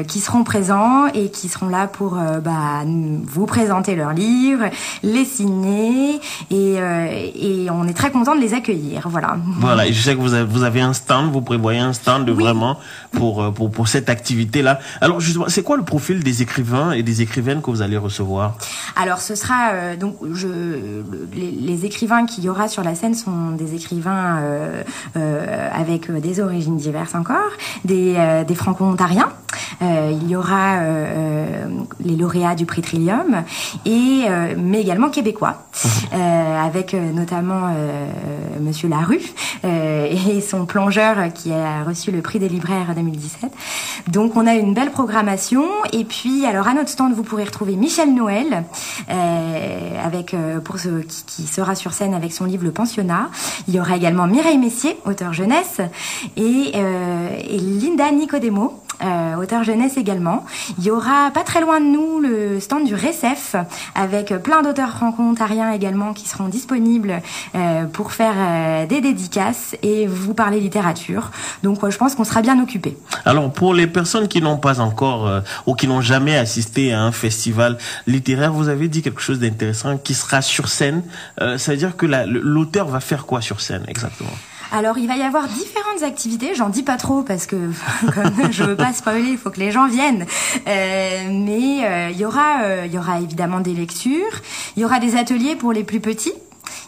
qui 0.07 0.19
seront 0.19 0.43
présents 0.43 1.07
et 1.13 1.29
qui 1.29 1.47
seront 1.47 1.69
là 1.69 1.87
pour 1.87 2.17
bah, 2.43 2.83
vous 3.23 3.45
présenter 3.45 3.95
leurs 3.95 4.13
livres, 4.13 4.65
les 5.03 5.25
signer 5.25 6.19
et, 6.51 6.75
et 6.75 7.69
on 7.71 7.87
est 7.87 7.93
très 7.93 8.11
content 8.11 8.35
de 8.35 8.41
les 8.41 8.53
accueillir. 8.53 9.07
Voilà. 9.09 9.37
Voilà. 9.59 9.87
Et 9.87 9.93
je 9.93 10.01
sais 10.01 10.15
que 10.15 10.19
vous 10.19 10.33
avez, 10.33 10.45
vous 10.45 10.63
avez 10.63 10.81
un 10.81 10.93
stand, 10.93 11.31
vous 11.31 11.41
prévoyez 11.41 11.79
un 11.79 11.93
stand 11.93 12.29
vraiment 12.29 12.77
pour, 13.11 13.53
pour 13.53 13.71
pour 13.71 13.87
cette 13.87 14.09
activité 14.09 14.61
là. 14.61 14.79
Alors 15.01 15.19
justement, 15.19 15.45
c'est 15.47 15.63
quoi 15.63 15.77
le 15.77 15.83
profil 15.83 16.23
des 16.23 16.41
écrivains 16.41 16.91
et 16.91 17.03
des 17.03 17.21
écrivaines 17.21 17.61
que 17.61 17.71
vous 17.71 17.81
allez 17.81 17.97
recevoir? 17.97 18.46
Alors 18.95 19.19
ce 19.19 19.35
sera 19.35 19.71
euh, 19.73 19.95
donc 19.95 20.15
je 20.33 20.47
les, 21.33 21.85
écrivains 21.85 22.25
qu'il 22.25 22.43
y 22.43 22.49
aura 22.49 22.67
sur 22.67 22.83
la 22.83 22.95
scène 22.95 23.13
sont 23.13 23.51
des 23.51 23.75
écrivains 23.75 24.39
euh, 24.39 24.83
euh, 25.15 25.69
avec 25.71 26.11
des 26.11 26.39
origines 26.39 26.77
diverses 26.77 27.13
encore, 27.13 27.51
des, 27.85 28.43
des 28.47 28.55
franco-ontariens. 28.55 29.29
il 29.81 30.27
y 30.27 30.35
aura 30.35 30.79
les 32.03 32.15
lauréats 32.15 32.55
du 32.55 32.65
prix 32.65 32.81
Trillium 32.81 33.43
et 33.85 34.25
mais 34.57 34.81
également 34.81 35.09
québécois 35.09 35.67
avec 36.11 36.93
notamment 36.93 37.73
Monsieur 38.59 38.89
Larue 38.89 39.21
et 39.63 40.41
son 40.41 40.65
plongeur 40.65 41.31
qui 41.33 41.53
a 41.53 41.83
reçu 41.83 42.11
le 42.11 42.21
prix 42.21 42.39
des 42.39 42.49
libraires 42.49 42.93
2017. 42.95 43.51
Donc 44.07 44.35
on 44.35 44.47
a 44.47 44.55
une 44.55 44.73
belle 44.73 44.91
programmation 44.91 45.65
et 45.93 46.05
puis 46.05 46.45
alors 46.45 46.67
à 46.67 46.73
notre 46.73 46.89
stand 46.89 47.13
vous 47.13 47.23
pourrez 47.23 47.43
retrouver 47.43 47.75
Michel 47.75 48.13
Noël 48.13 48.36
euh, 49.09 50.05
avec 50.05 50.33
euh, 50.33 50.59
pour 50.59 50.79
ce 50.79 51.01
qui, 51.01 51.47
sera 51.47 51.75
sur 51.75 51.93
scène 51.93 52.13
avec 52.13 52.33
son 52.33 52.45
livre 52.45 52.63
Le 52.63 52.71
Pensionnat. 52.71 53.29
Il 53.67 53.75
y 53.75 53.79
aura 53.79 53.95
également 53.95 54.27
Mireille 54.27 54.57
Messier, 54.57 54.97
auteur 55.05 55.33
jeunesse, 55.33 55.79
euh, 56.37 57.29
et 57.39 57.57
Linda 57.57 58.11
Nicodemo, 58.11 58.83
auteur 59.01 59.63
jeunesse 59.63 59.97
également. 59.97 60.45
Il 60.77 60.83
y 60.83 60.91
aura 60.91 61.31
pas 61.31 61.43
très 61.43 61.61
loin 61.61 61.79
de 61.79 61.85
nous 61.85 62.19
le 62.19 62.59
stand 62.59 62.85
du 62.85 62.95
RECEF 62.95 63.55
avec 63.95 64.33
plein 64.43 64.61
d'auteurs 64.61 64.89
franco-ontariens 64.89 65.71
également 65.71 66.13
qui 66.13 66.27
seront 66.27 66.47
disponibles 66.47 67.21
pour 67.93 68.11
faire 68.11 68.87
des 68.87 69.01
dédicaces 69.01 69.75
et 69.83 70.07
vous 70.07 70.33
parler 70.33 70.59
littérature. 70.59 71.31
Donc 71.63 71.87
je 71.89 71.97
pense 71.97 72.15
qu'on 72.15 72.23
sera 72.23 72.41
bien 72.41 72.61
occupé. 72.61 72.97
Alors 73.25 73.51
pour 73.51 73.73
les 73.73 73.87
personnes 73.87 74.27
qui 74.27 74.41
n'ont 74.41 74.57
pas 74.57 74.79
encore 74.79 75.41
ou 75.65 75.75
qui 75.75 75.87
n'ont 75.87 76.01
jamais 76.01 76.37
assisté 76.37 76.93
à 76.93 77.01
un 77.01 77.11
festival 77.11 77.77
littéraire, 78.07 78.51
vous 78.53 78.69
avez 78.69 78.87
dit 78.87 79.01
quelque 79.01 79.21
chose 79.21 79.39
d'intéressant 79.39 79.97
qui 79.97 80.13
sera 80.13 80.41
sur 80.41 80.67
scène. 80.67 81.03
ça 81.37 81.71
veut 81.71 81.77
dire 81.77 81.95
que 81.95 82.05
l'auteur 82.05 82.87
va 82.87 82.99
faire 82.99 83.25
quoi 83.25 83.41
sur 83.41 83.61
scène 83.61 83.83
exactement? 83.87 84.31
Alors, 84.71 84.97
il 84.97 85.07
va 85.07 85.15
y 85.15 85.21
avoir 85.21 85.47
différentes 85.47 86.03
activités. 86.03 86.53
J'en 86.55 86.69
dis 86.69 86.83
pas 86.83 86.97
trop 86.97 87.21
parce 87.21 87.45
que 87.45 87.55
comme 88.13 88.51
je 88.51 88.63
veux 88.63 88.75
pas 88.75 88.93
spoiler, 88.93 89.29
il 89.29 89.37
faut 89.37 89.49
que 89.49 89.59
les 89.59 89.71
gens 89.71 89.87
viennent. 89.87 90.25
Euh, 90.67 91.29
mais 91.31 91.85
euh, 91.85 92.09
il 92.11 92.17
y 92.17 92.25
aura, 92.25 92.63
euh, 92.63 92.83
il 92.85 92.93
y 92.93 92.97
aura 92.97 93.21
évidemment 93.21 93.59
des 93.59 93.73
lectures. 93.73 94.41
Il 94.75 94.81
y 94.81 94.85
aura 94.85 94.99
des 94.99 95.15
ateliers 95.15 95.55
pour 95.55 95.71
les 95.73 95.83
plus 95.83 95.99
petits. 95.99 96.33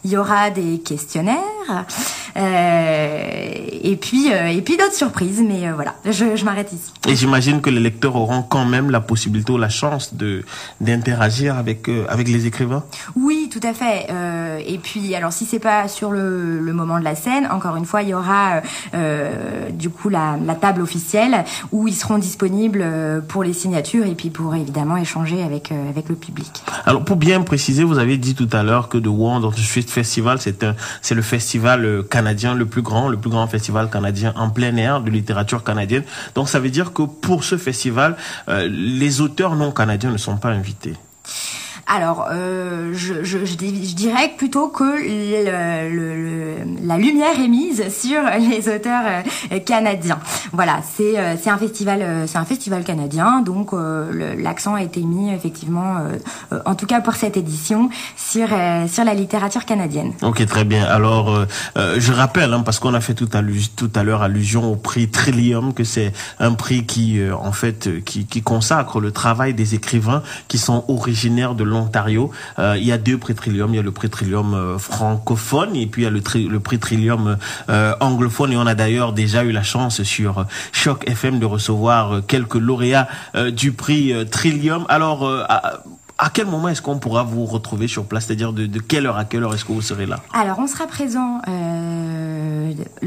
Il 0.03 0.12
y 0.12 0.17
aura 0.17 0.50
des 0.50 0.79
questionnaires. 0.79 1.86
Et 2.36 3.98
puis, 3.98 4.27
et 4.27 4.62
puis 4.62 4.77
d'autres 4.77 4.93
surprises. 4.93 5.41
Mais 5.45 5.71
voilà, 5.71 5.95
je, 6.05 6.36
je 6.36 6.45
m'arrête 6.45 6.71
ici. 6.71 6.91
Et 7.07 7.15
j'imagine 7.15 7.59
que 7.62 7.69
les 7.69 7.79
lecteurs 7.81 8.15
auront 8.15 8.43
quand 8.43 8.65
même 8.65 8.91
la 8.91 9.01
possibilité 9.01 9.51
ou 9.51 9.57
la 9.57 9.69
chance 9.69 10.13
de 10.13 10.45
d'interagir 10.79 11.57
avec 11.57 11.89
avec 12.07 12.29
les 12.29 12.45
écrivains? 12.45 12.83
Oui, 13.15 13.38
tout 13.50 13.60
à 13.63 13.74
fait. 13.74 14.08
et 14.65 14.77
puis, 14.77 15.15
alors 15.15 15.34
si 15.34 15.46
c'est 15.46 15.60
pas 15.60 15.88
sur 15.88 16.12
le, 16.12 16.60
le, 16.60 16.74
moment 16.74 17.00
de 17.00 17.03
la 17.03 17.15
scène, 17.15 17.48
encore 17.51 17.75
une 17.75 17.86
fois, 17.86 18.01
il 18.01 18.10
y 18.10 18.13
aura 18.13 18.62
du 19.72 19.89
coup 19.89 20.10
la, 20.10 20.38
la 20.46 20.56
table 20.56 20.82
officielle 20.82 21.44
où 21.72 21.88
ils 21.88 21.96
seront 21.96 22.18
disponibles 22.18 22.86
pour 23.27 23.44
les 23.44 23.53
signatures 23.53 24.06
et 24.06 24.15
puis 24.15 24.29
pour 24.29 24.56
évidemment 24.56 24.98
échanger 24.98 25.44
avec 25.44 25.72
avec 25.72 26.10
le 26.10 26.15
public. 26.15 26.63
Alors 26.86 27.03
pour 27.03 27.18
bien 27.18 27.41
préciser, 27.41 27.84
vous 27.84 27.98
avez 27.98 28.18
dit 28.18 28.36
tout 28.36 28.50
à 28.51 28.63
l'heure 28.63 28.89
que 28.89 28.98
The 28.98 29.08
World 29.08 29.56
Street 29.58 29.82
Festival, 29.88 30.39
c'est 30.39 30.63
un 30.63 30.75
c'est 31.01 31.15
le 31.15 31.22
festival 31.22 32.03
canadien 32.10 32.56
le 32.56 32.65
plus 32.65 32.82
grand, 32.82 33.08
le 33.08 33.18
plus 33.18 33.29
grand 33.29 33.48
festival 33.48 33.89
canadien 33.89 34.34
en 34.36 34.50
plein 34.50 34.75
air 34.77 35.01
de 35.01 35.10
littérature 35.10 35.63
canadienne. 35.63 36.03
Donc 36.36 36.50
ça 36.50 36.60
veut 36.60 36.70
dire 36.70 36.94
que 36.94 37.03
pour 37.03 37.44
ce 37.44 37.58
festival, 37.58 38.15
euh, 38.48 38.68
les 38.70 39.22
auteurs 39.22 39.56
non 39.56 39.72
canadiens 39.72 40.12
ne 40.12 40.18
sont 40.18 40.38
pas 40.38 40.50
invités. 40.50 40.94
Alors, 41.91 42.27
euh, 42.29 42.91
je, 42.93 43.24
je, 43.24 43.46
je, 43.46 43.55
dirais 43.55 44.31
plutôt 44.38 44.67
que 44.67 44.84
le, 44.84 45.89
le, 45.89 46.55
la 46.86 46.98
lumière 47.00 47.39
est 47.39 47.48
mise 47.48 47.84
sur 47.89 48.22
les 48.39 48.69
auteurs 48.69 49.24
euh, 49.51 49.60
canadiens. 49.60 50.19
Voilà, 50.51 50.81
c'est 50.84 51.17
euh, 51.17 51.36
un 51.48 51.58
festival 51.58 52.01
euh, 52.03 52.27
c'est 52.27 52.38
un 52.38 52.46
festival 52.46 52.84
canadien, 52.84 53.41
donc 53.41 53.72
l'accent 54.38 54.75
a 54.75 54.84
été 54.84 55.01
mis 55.01 55.31
effectivement, 55.34 55.98
en 56.65 56.75
tout 56.75 56.86
cas 56.86 57.01
pour 57.01 57.15
cette 57.15 57.38
édition, 57.38 57.89
sur 58.15 58.50
sur 58.88 59.03
la 59.03 59.13
littérature 59.15 59.65
canadienne. 59.65 60.13
Ok, 60.22 60.46
très 60.46 60.65
bien. 60.65 60.86
Alors, 60.86 61.46
je 61.75 62.12
rappelle, 62.12 62.53
hein, 62.53 62.62
parce 62.62 62.79
qu'on 62.79 62.93
a 62.93 63.01
fait 63.01 63.15
tout 63.15 63.29
à 63.96 64.03
l'heure 64.03 64.22
allusion 64.22 64.72
au 64.72 64.75
prix 64.75 65.10
Trillium, 65.10 65.74
que 65.74 65.84
c'est 65.84 66.13
un 66.39 66.53
prix 66.53 66.86
qui 66.86 67.19
en 67.31 67.51
fait 67.51 68.03
qui, 68.03 68.25
qui 68.25 68.41
consacre 68.41 69.00
le 69.00 69.12
travail 69.12 69.53
des 69.53 69.74
écrivains 69.74 70.22
qui 70.48 70.58
sont 70.58 70.86
originaires 70.88 71.55
de 71.55 71.63
Ontario. 71.79 72.31
Euh, 72.59 72.77
il 72.77 72.86
y 72.86 72.91
a 72.91 72.98
deux 72.98 73.17
prix 73.17 73.36
Trillium. 73.36 73.74
Il 73.74 73.77
y 73.77 73.79
a 73.79 73.83
le 73.83 73.91
prix 73.91 74.09
Trillium 74.09 74.53
euh, 74.53 74.77
francophone 74.77 75.75
et 75.75 75.88
puis 75.88 76.03
il 76.03 76.05
y 76.05 76.07
a 76.07 76.12
le, 76.12 76.21
le 76.48 76.59
prix 76.59 76.79
Trillium 76.79 77.38
euh, 77.69 77.95
anglophone. 78.00 78.53
Et 78.53 78.57
on 78.57 78.67
a 78.67 78.75
d'ailleurs 78.75 79.13
déjà 79.13 79.43
eu 79.43 79.51
la 79.51 79.63
chance 79.63 80.03
sur 80.03 80.45
Choc 80.71 81.07
FM 81.07 81.39
de 81.39 81.45
recevoir 81.45 82.21
quelques 82.27 82.55
lauréats 82.55 83.07
du 83.51 83.71
prix 83.71 84.13
Trillium. 84.29 84.86
Alors, 84.89 85.29
à 86.19 86.29
quel 86.29 86.45
moment 86.48 86.67
est-ce 86.67 86.81
qu'on 86.81 87.00
pourra 87.00 87.24
vous 87.24 87.45
retrouver 87.45 87.88
sur 87.88 88.05
place? 88.05 88.25
C'est-à-dire 88.25 88.53
de, 88.53 88.65
de, 88.65 88.79
quelle 88.79 89.05
heure 89.05 89.17
à 89.17 89.25
quelle 89.25 89.43
heure 89.43 89.53
est-ce 89.53 89.65
que 89.65 89.71
vous 89.71 89.81
serez 89.81 90.05
là? 90.05 90.17
Alors, 90.33 90.59
on 90.59 90.67
sera 90.67 90.86
présent. 90.86 91.41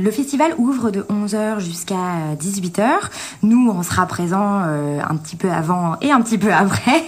Euh, 0.03 0.05
le 0.05 0.11
festival 0.11 0.55
ouvre 0.59 0.91
de 0.91 1.03
11h 1.03 1.61
jusqu'à 1.61 2.35
18h. 2.39 2.87
Nous, 3.43 3.71
on 3.71 3.83
sera 3.83 4.07
présent 4.07 4.63
euh, 4.65 5.01
un 5.01 5.17
petit 5.17 5.37
peu 5.37 5.51
avant 5.51 5.97
et 6.01 6.11
un 6.11 6.21
petit 6.21 6.39
peu 6.39 6.53
après, 6.53 7.05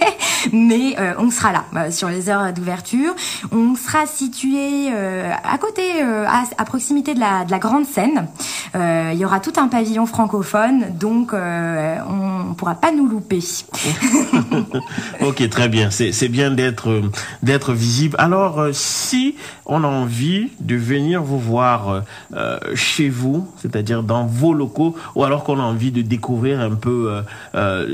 mais 0.51 0.95
euh, 0.99 1.13
on 1.19 1.29
sera 1.29 1.51
là 1.51 1.65
euh, 1.75 1.91
sur 1.91 2.09
les 2.09 2.29
heures 2.29 2.53
d'ouverture. 2.53 3.13
On 3.51 3.75
sera 3.75 4.05
situé 4.05 4.89
euh, 4.91 5.31
à 5.43 5.57
côté, 5.57 6.01
à, 6.01 6.65
proximité 6.65 7.13
de 7.13 7.19
la, 7.19 7.45
de 7.45 7.51
la 7.51 7.59
grande 7.59 7.85
scène. 7.85 8.27
il 8.73 9.17
y 9.17 9.25
aura 9.25 9.39
tout 9.39 9.53
un 9.57 9.67
pavillon 9.67 10.05
francophone, 10.05 10.85
donc 10.97 11.33
on 11.33 12.24
ne 12.49 12.53
pourra 12.53 12.75
pas 12.75 12.91
nous 12.91 13.07
louper. 13.07 13.39
ok, 15.21 15.49
très 15.49 15.69
bien 15.69 15.89
c'est 15.91 16.29
bien 16.29 16.51
d'être 16.51 17.01
d'être 17.43 17.73
visible. 17.73 18.15
Alors, 18.19 18.59
euh, 18.59 18.69
si 18.73 19.35
on 19.65 19.83
a 19.83 19.87
envie 19.87 20.49
de 20.59 20.75
venir 20.75 21.23
vous 21.23 21.39
voir 21.39 22.03
euh, 22.33 22.57
chez 22.75 23.09
vous, 23.09 23.47
c'est-à-dire 23.57 24.03
dans 24.03 24.25
vos 24.25 24.53
locaux, 24.53 24.95
ou 25.15 25.23
alors 25.23 25.43
qu'on 25.43 25.59
a 25.59 25.63
envie 25.63 25.91
de 25.91 26.01
découvrir 26.01 26.59
un 26.59 26.75
peu 26.75 27.21
euh, 27.55 27.87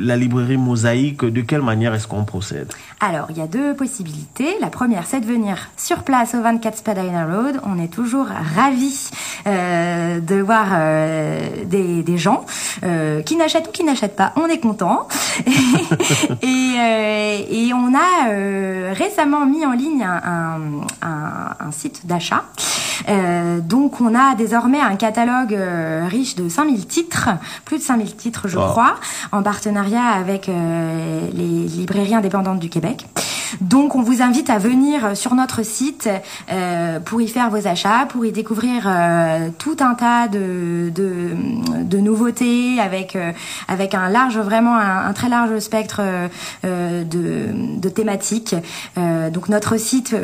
la 0.00 0.16
librairie 0.16 0.56
Mosaïque, 0.56 1.24
de 1.24 1.40
quelle 1.40 1.62
manière 1.62 1.94
est-ce 1.94 2.06
qu'on 2.06 2.24
procède? 2.24 2.72
Alors, 3.00 3.26
il 3.30 3.38
y 3.38 3.40
a 3.40 3.46
deux 3.46 3.74
possibilités. 3.74 4.56
La 4.60 4.70
première, 4.70 5.06
c'est 5.06 5.20
de 5.20 5.26
venir 5.26 5.68
sur 5.76 6.02
place 6.02 6.34
au 6.34 6.40
24 6.40 6.78
Spadina 6.78 7.26
Road. 7.26 7.60
On 7.64 7.80
est 7.80 7.92
toujours 7.92 8.26
ravis 8.26 9.10
de 9.46 10.40
voir 10.40 10.66
des, 11.64 12.02
des, 12.02 12.18
gens 12.18 12.44
qui 13.24 13.36
n'achètent 13.36 13.68
ou 13.68 13.70
qui 13.70 13.84
n'achètent 13.84 14.16
pas. 14.16 14.32
On 14.34 14.46
est 14.46 14.58
content. 14.58 15.06
et, 16.42 17.70
on 17.72 17.94
a 17.94 18.30
euh, 18.30 18.92
récemment 18.96 19.46
mis 19.46 19.64
en 19.64 19.72
ligne 19.72 20.04
un 20.04 21.72
site 21.72 22.06
d'achat. 22.06 22.44
Euh, 23.08 23.60
donc 23.60 24.00
on 24.00 24.14
a 24.14 24.34
désormais 24.34 24.80
un 24.80 24.96
catalogue 24.96 25.54
euh, 25.54 26.06
riche 26.08 26.34
de 26.34 26.48
5000 26.48 26.86
titres, 26.86 27.30
plus 27.64 27.78
de 27.78 27.82
5000 27.82 28.16
titres 28.16 28.48
je 28.48 28.58
crois, 28.58 28.96
en 29.32 29.42
partenariat 29.42 30.06
avec 30.06 30.48
euh, 30.48 31.20
les 31.32 31.68
librairies 31.68 32.14
indépendantes 32.14 32.58
du 32.58 32.68
Québec. 32.68 33.06
Donc 33.60 33.94
on 33.94 34.02
vous 34.02 34.22
invite 34.22 34.50
à 34.50 34.58
venir 34.58 35.16
sur 35.16 35.34
notre 35.34 35.64
site 35.64 36.08
euh, 36.50 37.00
pour 37.00 37.20
y 37.20 37.28
faire 37.28 37.50
vos 37.50 37.66
achats, 37.66 38.06
pour 38.08 38.24
y 38.24 38.32
découvrir 38.32 38.84
euh, 38.86 39.48
tout 39.58 39.76
un 39.80 39.94
tas 39.94 40.28
de, 40.28 40.90
de, 40.94 41.30
de 41.82 41.98
nouveautés 41.98 42.80
avec 42.80 43.16
euh, 43.16 43.32
avec 43.68 43.94
un 43.94 44.08
large 44.08 44.38
vraiment 44.38 44.76
un, 44.76 45.06
un 45.06 45.12
très 45.12 45.28
large 45.28 45.58
spectre 45.58 46.00
euh, 46.02 46.28
de, 47.04 47.78
de 47.80 47.88
thématiques. 47.88 48.54
Euh, 48.96 49.30
donc 49.30 49.48
notre 49.48 49.76
site 49.76 50.14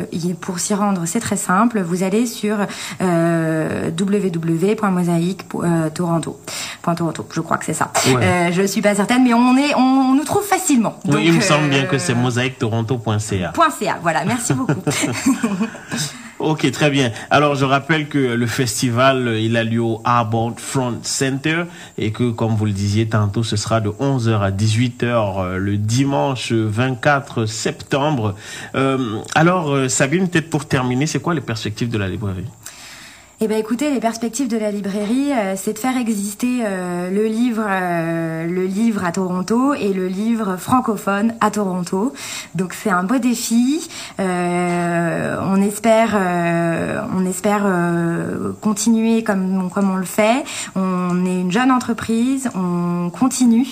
pour 0.41 0.59
s'y 0.59 0.73
rendre 0.73 1.03
c'est 1.05 1.19
très 1.19 1.37
simple. 1.37 1.81
Vous 1.81 2.03
allez 2.03 2.25
sur 2.25 2.57
euh, 3.01 3.89
www.mosaïque.toronto. 3.97 6.39
Je 7.31 7.41
crois 7.41 7.57
que 7.57 7.65
c'est 7.65 7.73
ça. 7.73 7.91
Ouais. 8.07 8.49
je 8.51 8.61
suis 8.63 8.81
pas 8.81 8.95
certaine, 8.95 9.23
mais 9.23 9.33
on 9.33 9.57
est 9.57 9.73
on, 9.75 10.11
on 10.11 10.13
nous 10.13 10.23
trouve 10.23 10.43
facilement. 10.43 10.95
Donc, 11.05 11.15
oui, 11.15 11.23
il 11.27 11.33
me 11.33 11.41
semble 11.41 11.69
bien 11.69 11.85
que 11.85 11.97
c'est 11.97 12.13
mosaïquetoronto.ca 12.13 13.14
.ca. 13.19 13.99
Voilà, 14.01 14.25
merci 14.25 14.53
beaucoup. 14.53 14.81
Ok, 16.37 16.69
très 16.71 16.89
bien. 16.89 17.11
Alors, 17.29 17.55
je 17.55 17.63
rappelle 17.63 18.09
que 18.09 18.17
le 18.17 18.45
festival, 18.45 19.37
il 19.39 19.55
a 19.55 19.63
lieu 19.63 19.79
au 19.79 20.01
Arbor 20.03 20.53
Front 20.57 20.99
Center 21.01 21.63
et 21.97 22.11
que, 22.11 22.29
comme 22.29 22.55
vous 22.55 22.65
le 22.65 22.73
disiez 22.73 23.07
tantôt, 23.07 23.41
ce 23.41 23.55
sera 23.55 23.79
de 23.79 23.89
11h 23.89 24.41
à 24.41 24.51
18h 24.51 25.05
euh, 25.05 25.57
le 25.57 25.77
dimanche 25.77 26.51
24 26.51 27.45
septembre. 27.45 28.35
Euh, 28.75 29.21
alors, 29.33 29.73
euh, 29.73 29.87
Sabine, 29.87 30.27
peut-être 30.27 30.49
pour 30.49 30.65
terminer, 30.65 31.07
c'est 31.07 31.21
quoi 31.21 31.33
les 31.33 31.41
perspectives 31.41 31.89
de 31.89 31.97
la 31.97 32.09
librairie? 32.09 32.45
Eh 33.41 33.49
ben 33.49 33.57
écoutez, 33.57 33.91
les 33.91 33.99
perspectives 33.99 34.47
de 34.47 34.55
la 34.55 34.71
librairie, 34.71 35.33
euh, 35.33 35.55
c'est 35.57 35.73
de 35.73 35.79
faire 35.79 35.97
exister 35.97 36.61
euh, 36.63 37.11
le 37.11 37.25
livre, 37.25 37.65
euh, 37.67 38.47
le 38.47 38.63
livre 38.63 39.03
à 39.03 39.11
Toronto 39.11 39.73
et 39.73 39.91
le 39.91 40.07
livre 40.07 40.55
francophone 40.55 41.33
à 41.41 41.51
Toronto. 41.51 42.13
Donc 42.53 42.71
c'est 42.71 42.89
un 42.89 43.03
beau 43.03 43.17
défi. 43.17 43.89
on 44.17 45.61
espère, 45.61 46.17
on 47.13 47.25
espère 47.25 47.65
continuer 48.61 49.21
comme 49.23 49.69
comme 49.69 49.91
on 49.91 49.97
le 49.97 50.05
fait. 50.05 50.45
On 50.75 51.25
est 51.25 51.41
une 51.41 51.51
jeune 51.51 51.71
entreprise, 51.71 52.49
on 52.55 53.09
continue 53.09 53.67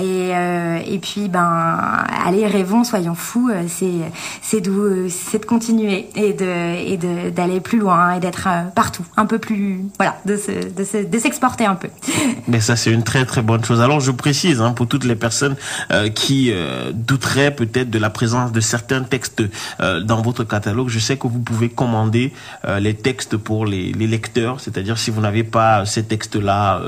et 0.00 0.30
et 0.30 0.98
puis 1.00 1.28
ben 1.28 2.04
allez 2.24 2.46
rêvons, 2.46 2.84
soyons 2.84 3.16
fous. 3.16 3.50
C'est 3.66 4.12
c'est 4.40 4.60
de 4.60 5.08
c'est 5.08 5.40
de 5.40 5.46
continuer 5.46 6.08
et 6.14 6.32
de 6.32 6.86
et 6.86 6.96
de 6.96 7.30
d'aller 7.30 7.60
plus 7.60 7.78
loin 7.78 8.12
et 8.12 8.20
d'être 8.20 8.48
partout 8.74 8.99
un 9.16 9.26
peu 9.26 9.38
plus, 9.38 9.84
voilà, 9.98 10.16
de 10.24 11.18
s'exporter 11.18 11.66
un 11.66 11.74
peu. 11.74 11.88
Mais 12.48 12.60
ça, 12.60 12.76
c'est 12.76 12.90
une 12.90 13.02
très 13.02 13.24
très 13.24 13.42
bonne 13.42 13.64
chose. 13.64 13.80
Alors, 13.80 14.00
je 14.00 14.10
précise 14.10 14.60
hein, 14.60 14.72
pour 14.72 14.88
toutes 14.88 15.04
les 15.04 15.16
personnes 15.16 15.56
euh, 15.90 16.08
qui 16.08 16.50
euh, 16.50 16.92
douteraient 16.92 17.54
peut-être 17.54 17.90
de 17.90 17.98
la 17.98 18.10
présence 18.10 18.52
de 18.52 18.60
certains 18.60 19.02
textes 19.02 19.42
euh, 19.80 20.00
dans 20.00 20.22
votre 20.22 20.44
catalogue, 20.44 20.88
je 20.88 20.98
sais 20.98 21.16
que 21.16 21.26
vous 21.26 21.40
pouvez 21.40 21.68
commander 21.68 22.32
les 22.80 22.94
textes 22.94 23.36
pour 23.36 23.66
les, 23.66 23.92
les 23.92 24.06
lecteurs, 24.06 24.60
c'est-à-dire 24.60 24.98
si 24.98 25.10
vous 25.10 25.20
n'avez 25.20 25.44
pas 25.44 25.86
ces 25.86 26.04
textes-là 26.04 26.80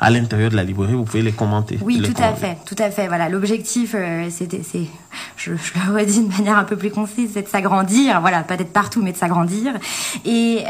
à 0.00 0.10
l'intérieur 0.10 0.50
de 0.50 0.56
la 0.56 0.64
librairie, 0.64 0.94
vous 0.94 1.04
pouvez 1.04 1.22
les 1.22 1.32
commenter. 1.32 1.78
Oui, 1.82 2.00
tout 2.02 2.22
à 2.22 2.34
fait, 2.34 2.56
tout 2.64 2.76
à 2.78 2.90
fait. 2.90 3.06
Voilà, 3.08 3.28
l'objectif, 3.28 3.94
c'est, 4.30 4.48
je, 5.36 5.52
je 5.56 5.72
le 5.74 5.94
redis 5.94 6.20
de 6.20 6.28
manière 6.28 6.58
un 6.58 6.64
peu 6.64 6.76
plus 6.76 6.90
concise, 6.90 7.30
c'est 7.34 7.42
de 7.42 7.48
s'agrandir. 7.48 8.20
Voilà, 8.20 8.42
pas 8.42 8.56
d'être 8.56 8.72
partout, 8.72 9.02
mais 9.02 9.12
de 9.12 9.16
s'agrandir. 9.16 9.74
Et, 10.24 10.64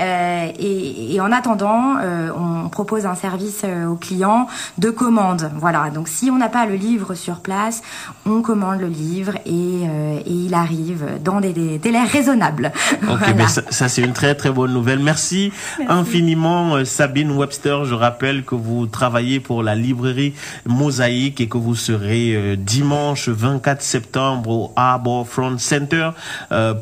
et, 0.59 1.15
et, 1.15 1.21
en 1.21 1.33
attendant, 1.33 1.97
on 2.37 2.69
propose 2.69 3.07
un 3.07 3.15
service 3.15 3.65
aux 3.89 3.97
clients 3.97 4.47
de 4.79 4.91
commande. 4.91 5.51
Voilà, 5.57 5.91
donc 5.91 6.09
si 6.09 6.31
on 6.31 6.39
n'a 6.39 6.49
pas 6.49 6.67
le 6.67 6.75
livre 6.75 7.15
sur 7.15 7.41
place, 7.41 7.83
on 8.27 8.43
commande 8.43 8.81
le 8.81 8.87
livre 8.87 9.35
et, 9.47 9.83
et 9.83 10.33
il 10.33 10.55
arrive 10.55 11.05
dans 11.23 11.41
des, 11.41 11.79
délais 11.79 12.05
raisonnables. 12.05 12.73
Ok, 13.11 13.35
mais 13.37 13.49
ça, 13.49 13.89
c'est 13.89 14.03
une 14.03 14.13
très 14.13 14.35
très 14.35 14.51
bonne 14.51 14.73
nouvelle. 14.73 15.01
Merci, 15.01 15.53
infiniment 15.89 16.85
Sabine 16.85 17.33
Webster. 17.33 17.85
Je 17.85 17.95
rappelle 17.95 18.45
que 18.45 18.55
vous 18.55 18.87
travaillez 18.87 19.41
pour 19.41 19.63
la 19.63 19.75
librairie 19.75 20.35
Mosaïque 20.67 21.41
et 21.41 21.49
que 21.49 21.59
vous 21.59 21.75
serez 21.75 22.57
dimanche 22.57 23.29
24 23.29 23.83
septembre 23.83 24.30
au 24.47 24.73
Arbor 24.77 25.27
Front 25.27 25.59
Center 25.59 26.11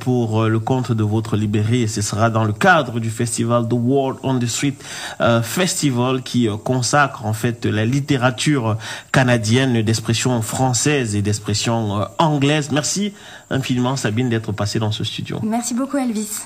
pour 0.01 0.45
le 0.45 0.59
compte 0.59 0.93
de 0.93 1.03
votre 1.03 1.37
et 1.83 1.87
ce 1.87 2.03
sera 2.03 2.31
dans 2.31 2.45
le 2.45 2.53
cadre 2.53 3.01
du 3.01 3.11
festival 3.11 3.67
The 3.69 3.73
World 3.75 4.19
on 4.23 4.39
the 4.39 4.47
Street 4.47 4.75
Festival 5.43 6.23
qui 6.23 6.49
consacre 6.65 7.27
en 7.27 7.33
fait 7.33 7.65
la 7.65 7.85
littérature 7.85 8.77
canadienne 9.13 9.83
d'expression 9.83 10.41
française 10.43 11.15
et 11.15 11.23
d'expression 11.23 12.07
anglaise. 12.19 12.71
Merci 12.73 13.13
infiniment 13.51 13.97
Sabine 13.97 14.29
d'être 14.29 14.53
passée 14.53 14.79
dans 14.79 14.93
ce 14.93 15.05
studio. 15.05 15.41
Merci 15.43 15.75
beaucoup 15.75 15.97
Elvis. 15.97 16.43